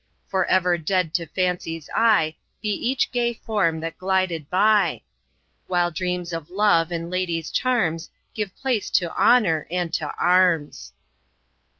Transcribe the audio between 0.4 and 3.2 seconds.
ever dead to fancy's eye Be each